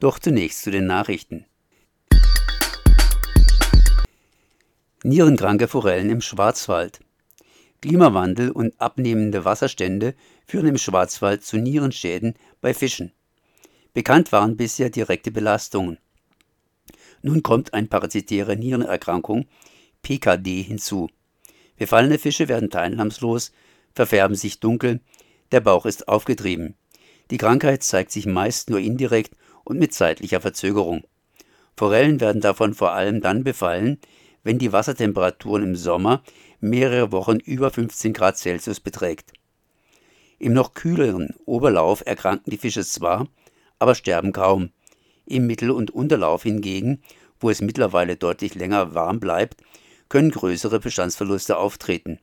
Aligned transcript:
Doch 0.00 0.20
zunächst 0.20 0.62
zu 0.62 0.70
den 0.70 0.86
Nachrichten. 0.86 1.44
Nierenkranke 5.02 5.66
Forellen 5.66 6.10
im 6.10 6.20
Schwarzwald. 6.20 7.00
Klimawandel 7.80 8.50
und 8.52 8.80
abnehmende 8.80 9.44
Wasserstände 9.44 10.14
führen 10.46 10.68
im 10.68 10.78
Schwarzwald 10.78 11.44
zu 11.44 11.56
Nierenschäden 11.56 12.34
bei 12.60 12.74
Fischen. 12.74 13.12
Bekannt 13.92 14.30
waren 14.30 14.56
bisher 14.56 14.90
direkte 14.90 15.32
Belastungen. 15.32 15.98
Nun 17.22 17.42
kommt 17.42 17.74
eine 17.74 17.88
parasitäre 17.88 18.56
Nierenerkrankung, 18.56 19.46
PKD, 20.02 20.62
hinzu. 20.62 21.08
Befallene 21.76 22.18
Fische 22.18 22.46
werden 22.46 22.70
teilnahmslos, 22.70 23.52
verfärben 23.94 24.36
sich 24.36 24.60
dunkel, 24.60 25.00
der 25.50 25.60
Bauch 25.60 25.86
ist 25.86 26.06
aufgetrieben. 26.06 26.76
Die 27.30 27.38
Krankheit 27.38 27.82
zeigt 27.82 28.12
sich 28.12 28.26
meist 28.26 28.70
nur 28.70 28.78
indirekt 28.78 29.37
und 29.68 29.78
mit 29.78 29.92
zeitlicher 29.92 30.40
Verzögerung. 30.40 31.04
Forellen 31.76 32.20
werden 32.20 32.40
davon 32.40 32.72
vor 32.72 32.92
allem 32.92 33.20
dann 33.20 33.44
befallen, 33.44 33.98
wenn 34.42 34.58
die 34.58 34.72
Wassertemperaturen 34.72 35.62
im 35.62 35.76
Sommer 35.76 36.22
mehrere 36.58 37.12
Wochen 37.12 37.36
über 37.36 37.70
15 37.70 38.14
Grad 38.14 38.38
Celsius 38.38 38.80
beträgt. 38.80 39.32
Im 40.38 40.54
noch 40.54 40.72
kühleren 40.72 41.34
Oberlauf 41.44 42.02
erkranken 42.06 42.50
die 42.50 42.56
Fische 42.56 42.82
zwar, 42.82 43.28
aber 43.78 43.94
sterben 43.94 44.32
kaum. 44.32 44.70
Im 45.26 45.46
Mittel- 45.46 45.70
und 45.70 45.90
Unterlauf 45.90 46.44
hingegen, 46.44 47.02
wo 47.38 47.50
es 47.50 47.60
mittlerweile 47.60 48.16
deutlich 48.16 48.54
länger 48.54 48.94
warm 48.94 49.20
bleibt, 49.20 49.60
können 50.08 50.30
größere 50.30 50.80
Bestandsverluste 50.80 51.58
auftreten. 51.58 52.18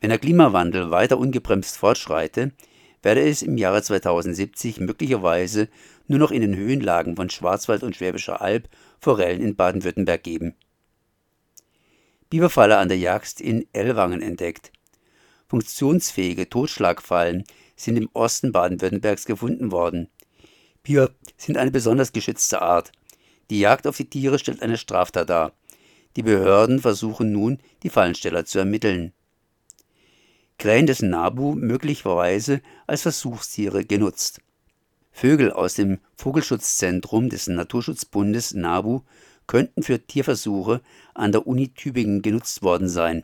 Wenn 0.00 0.10
der 0.10 0.18
Klimawandel 0.18 0.90
weiter 0.90 1.16
ungebremst 1.16 1.78
fortschreite, 1.78 2.52
werde 3.02 3.22
es 3.22 3.42
im 3.42 3.56
Jahre 3.56 3.82
2070 3.82 4.80
möglicherweise 4.80 5.68
nur 6.06 6.18
noch 6.18 6.30
in 6.30 6.40
den 6.40 6.56
Höhenlagen 6.56 7.16
von 7.16 7.30
Schwarzwald 7.30 7.82
und 7.82 7.96
Schwäbischer 7.96 8.40
Alb 8.40 8.68
Forellen 9.00 9.40
in 9.40 9.56
Baden-Württemberg 9.56 10.22
geben. 10.22 10.54
Biberfalle 12.30 12.78
an 12.78 12.88
der 12.88 12.98
Jagd 12.98 13.40
in 13.40 13.66
Ellwangen 13.72 14.22
entdeckt. 14.22 14.72
Funktionsfähige 15.48 16.48
Totschlagfallen 16.48 17.44
sind 17.76 17.96
im 17.96 18.08
Osten 18.14 18.52
Baden-Württembergs 18.52 19.26
gefunden 19.26 19.70
worden. 19.70 20.08
Biber 20.82 21.10
sind 21.36 21.58
eine 21.58 21.70
besonders 21.70 22.12
geschützte 22.12 22.62
Art. 22.62 22.92
Die 23.50 23.60
Jagd 23.60 23.86
auf 23.86 23.96
die 23.96 24.08
Tiere 24.08 24.38
stellt 24.38 24.62
eine 24.62 24.78
Straftat 24.78 25.28
dar. 25.28 25.52
Die 26.16 26.22
Behörden 26.22 26.80
versuchen 26.80 27.32
nun, 27.32 27.58
die 27.82 27.90
Fallensteller 27.90 28.44
zu 28.44 28.58
ermitteln. 28.58 29.12
Krähen 30.58 30.86
des 30.86 31.02
Nabu 31.02 31.54
möglicherweise 31.54 32.60
als 32.86 33.02
Versuchstiere 33.02 33.84
genutzt. 33.84 34.40
Vögel 35.22 35.52
aus 35.52 35.74
dem 35.74 36.00
Vogelschutzzentrum 36.16 37.28
des 37.28 37.46
Naturschutzbundes 37.46 38.54
NABU 38.54 39.02
könnten 39.46 39.84
für 39.84 40.04
Tierversuche 40.04 40.80
an 41.14 41.30
der 41.30 41.46
Uni 41.46 41.68
Tübingen 41.68 42.22
genutzt 42.22 42.64
worden 42.64 42.88
sein, 42.88 43.22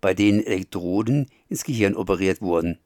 bei 0.00 0.14
denen 0.14 0.44
Elektroden 0.44 1.30
ins 1.48 1.62
Gehirn 1.62 1.94
operiert 1.94 2.42
wurden. 2.42 2.80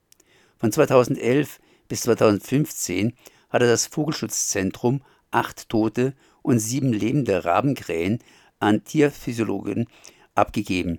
Von 0.58 0.70
2011 0.70 1.60
bis 1.88 2.02
2015 2.02 3.14
hatte 3.48 3.68
das 3.68 3.86
Vogelschutzzentrum 3.86 5.00
acht 5.30 5.70
tote 5.70 6.12
und 6.42 6.58
sieben 6.58 6.92
lebende 6.92 7.42
Rabenkrähen 7.46 8.18
an 8.58 8.84
Tierphysiologen 8.84 9.86
abgegeben. 10.34 10.98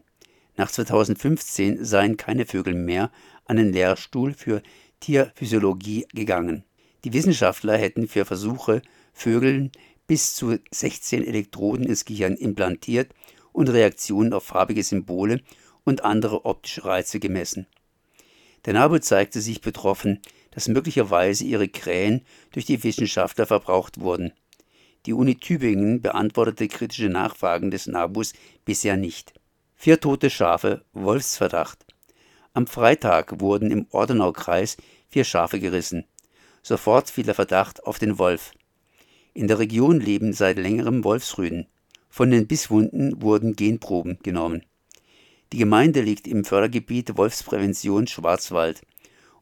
Nach 0.55 0.71
2015 0.71 1.85
seien 1.85 2.17
keine 2.17 2.47
Vögel 2.47 2.73
mehr 2.73 3.11
an 3.45 3.57
den 3.57 3.71
Lehrstuhl 3.71 4.33
für 4.33 4.63
Tierphysiologie 5.01 6.07
gegangen. 6.15 6.63
Die 7.07 7.13
Wissenschaftler 7.13 7.77
hätten 7.77 8.09
für 8.09 8.25
Versuche 8.25 8.81
Vögeln 9.13 9.71
bis 10.07 10.35
zu 10.35 10.57
16 10.71 11.25
Elektroden 11.25 11.85
ins 11.85 12.03
Gehirn 12.03 12.35
implantiert 12.35 13.13
und 13.53 13.69
Reaktionen 13.69 14.33
auf 14.33 14.43
farbige 14.43 14.83
Symbole 14.83 15.39
und 15.85 16.03
andere 16.03 16.43
optische 16.43 16.83
Reize 16.83 17.21
gemessen. 17.21 17.65
Der 18.65 18.73
NABU 18.73 18.99
zeigte 18.99 19.39
sich 19.39 19.61
betroffen, 19.61 20.19
dass 20.51 20.67
möglicherweise 20.67 21.45
ihre 21.45 21.69
Krähen 21.69 22.25
durch 22.51 22.65
die 22.65 22.83
Wissenschaftler 22.83 23.45
verbraucht 23.45 24.01
wurden. 24.01 24.33
Die 25.05 25.13
Uni 25.13 25.35
Tübingen 25.35 26.01
beantwortete 26.01 26.67
kritische 26.67 27.07
Nachfragen 27.07 27.71
des 27.71 27.87
NABUs 27.87 28.33
bisher 28.65 28.97
nicht. 28.97 29.31
Vier 29.77 30.01
tote 30.01 30.29
Schafe, 30.29 30.83
Wolfsverdacht. 30.91 31.85
Am 32.51 32.67
Freitag 32.67 33.39
wurden 33.39 33.71
im 33.71 33.87
Ordenaukreis 33.91 34.75
vier 35.07 35.23
Schafe 35.23 35.61
gerissen. 35.61 36.03
Sofort 36.67 37.09
fiel 37.09 37.23
der 37.23 37.33
Verdacht 37.33 37.85
auf 37.85 37.97
den 37.97 38.19
Wolf. 38.19 38.51
In 39.33 39.47
der 39.47 39.57
Region 39.57 40.01
leben 40.01 40.33
seit 40.33 40.57
längerem 40.57 41.05
Wolfsrüden. 41.05 41.65
Von 42.09 42.29
den 42.29 42.45
Bisswunden 42.45 43.21
wurden 43.21 43.55
Genproben 43.55 44.19
genommen. 44.21 44.65
Die 45.53 45.59
Gemeinde 45.59 46.01
liegt 46.01 46.27
im 46.27 46.43
Fördergebiet 46.43 47.15
Wolfsprävention 47.15 48.05
Schwarzwald. 48.05 48.81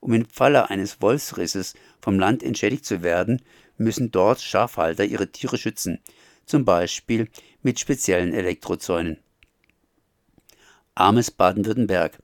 Um 0.02 0.14
im 0.14 0.28
Falle 0.28 0.70
eines 0.70 1.02
Wolfsrisses 1.02 1.74
vom 2.00 2.20
Land 2.20 2.44
entschädigt 2.44 2.86
zu 2.86 3.02
werden, 3.02 3.42
müssen 3.80 4.12
dort 4.12 4.40
Schafhalter 4.40 5.04
ihre 5.04 5.32
Tiere 5.32 5.58
schützen, 5.58 6.02
zum 6.46 6.64
Beispiel 6.64 7.28
mit 7.64 7.80
speziellen 7.80 8.36
Elektrozäunen. 8.36 9.18
Armes 10.94 11.32
Baden-Württemberg. 11.32 12.22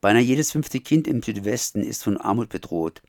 Beinahe 0.00 0.22
jedes 0.22 0.50
fünfte 0.50 0.80
Kind 0.80 1.06
im 1.06 1.22
Südwesten 1.22 1.84
ist 1.84 2.02
von 2.02 2.16
Armut 2.16 2.48
bedroht, 2.48 3.02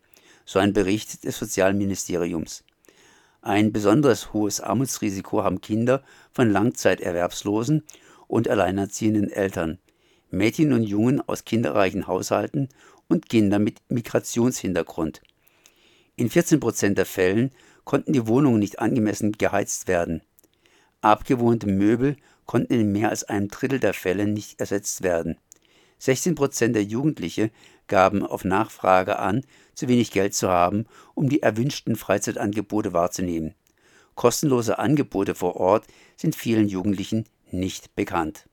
so 0.46 0.60
ein 0.60 0.74
Bericht 0.74 1.24
des 1.24 1.38
Sozialministeriums. 1.38 2.64
Ein 3.42 3.74
besonders 3.74 4.34
hohes 4.34 4.62
Armutsrisiko 4.62 5.44
haben 5.44 5.62
Kinder 5.62 6.04
von 6.32 6.50
Langzeiterwerbslosen 6.50 7.84
und 8.28 8.48
alleinerziehenden 8.48 9.30
Eltern, 9.30 9.80
Mädchen 10.32 10.74
und 10.74 10.84
Jungen 10.84 11.22
aus 11.22 11.46
kinderreichen 11.46 12.08
Haushalten 12.08 12.70
und 13.08 13.30
Kinder 13.30 13.60
mit 13.60 13.82
Migrationshintergrund. 13.90 15.22
In 16.16 16.30
14 16.30 16.60
Prozent 16.60 16.98
der 16.98 17.06
Fällen 17.06 17.52
konnten 17.84 18.14
die 18.14 18.28
Wohnungen 18.28 18.60
nicht 18.60 18.80
angemessen 18.80 19.34
geheizt 19.34 19.88
werden. 19.88 20.22
Abgewohnte 21.02 21.68
Möbel 21.68 22.16
konnten 22.46 22.74
in 22.74 22.92
mehr 22.92 23.10
als 23.10 23.24
einem 23.24 23.50
Drittel 23.50 23.80
der 23.80 23.94
Fälle 23.94 24.26
nicht 24.26 24.60
ersetzt 24.60 25.04
werden. 25.04 25.38
16 26.04 26.36
Prozent 26.36 26.76
der 26.76 26.84
Jugendliche 26.84 27.50
gaben 27.88 28.26
auf 28.26 28.44
Nachfrage 28.44 29.20
an, 29.20 29.46
zu 29.74 29.88
wenig 29.88 30.12
Geld 30.12 30.34
zu 30.34 30.50
haben, 30.50 30.86
um 31.16 31.30
die 31.30 31.42
erwünschten 31.42 31.96
Freizeitangebote 31.96 32.92
wahrzunehmen. 32.92 33.54
Kostenlose 34.14 34.80
Angebote 34.80 35.34
vor 35.34 35.56
Ort 35.56 35.86
sind 36.18 36.36
vielen 36.36 36.68
Jugendlichen 36.68 37.24
nicht 37.52 37.96
bekannt. 37.96 38.50